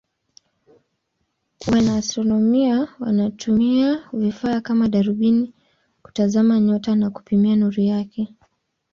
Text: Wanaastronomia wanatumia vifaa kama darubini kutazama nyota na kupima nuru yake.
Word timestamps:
Wanaastronomia 1.67 2.87
wanatumia 2.99 4.07
vifaa 4.13 4.61
kama 4.61 4.87
darubini 4.87 5.53
kutazama 6.03 6.59
nyota 6.59 6.95
na 6.95 7.09
kupima 7.09 7.55
nuru 7.55 7.81
yake. 7.83 8.35